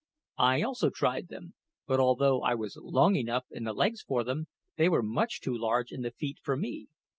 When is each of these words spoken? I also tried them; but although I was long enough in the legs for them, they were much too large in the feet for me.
I 0.39 0.63
also 0.63 0.89
tried 0.89 1.27
them; 1.27 1.53
but 1.85 1.99
although 1.99 2.41
I 2.41 2.55
was 2.55 2.75
long 2.75 3.15
enough 3.15 3.45
in 3.51 3.65
the 3.65 3.71
legs 3.73 4.01
for 4.01 4.23
them, 4.23 4.47
they 4.75 4.89
were 4.89 5.03
much 5.03 5.41
too 5.41 5.55
large 5.55 5.91
in 5.91 6.01
the 6.01 6.09
feet 6.09 6.39
for 6.41 6.57
me. 6.57 6.87